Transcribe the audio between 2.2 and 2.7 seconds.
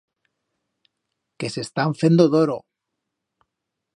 d'oro!